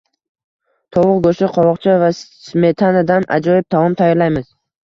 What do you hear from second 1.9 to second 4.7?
va smetanadan ajoyib taom tayyorlaymiz